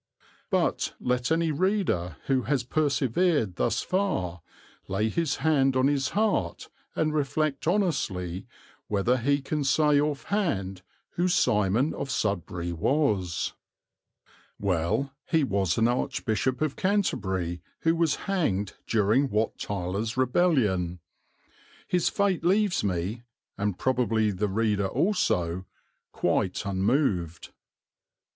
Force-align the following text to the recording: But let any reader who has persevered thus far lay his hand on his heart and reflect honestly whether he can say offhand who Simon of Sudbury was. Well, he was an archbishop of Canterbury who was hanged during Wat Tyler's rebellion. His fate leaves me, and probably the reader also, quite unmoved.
But 0.49 0.95
let 0.99 1.31
any 1.31 1.51
reader 1.51 2.17
who 2.25 2.41
has 2.49 2.63
persevered 2.63 3.57
thus 3.57 3.83
far 3.83 4.41
lay 4.87 5.09
his 5.09 5.35
hand 5.45 5.75
on 5.75 5.87
his 5.87 6.09
heart 6.17 6.69
and 6.95 7.13
reflect 7.13 7.67
honestly 7.67 8.47
whether 8.87 9.17
he 9.17 9.43
can 9.43 9.63
say 9.63 9.99
offhand 10.01 10.81
who 11.11 11.27
Simon 11.27 11.93
of 11.93 12.09
Sudbury 12.09 12.71
was. 12.71 13.53
Well, 14.57 15.13
he 15.27 15.43
was 15.43 15.77
an 15.77 15.87
archbishop 15.87 16.61
of 16.61 16.75
Canterbury 16.75 17.61
who 17.81 17.95
was 17.95 18.15
hanged 18.25 18.73
during 18.87 19.29
Wat 19.29 19.59
Tyler's 19.59 20.17
rebellion. 20.17 20.99
His 21.87 22.09
fate 22.09 22.43
leaves 22.43 22.83
me, 22.83 23.21
and 23.55 23.77
probably 23.77 24.31
the 24.31 24.47
reader 24.49 24.87
also, 24.87 25.65
quite 26.11 26.65
unmoved. 26.65 27.51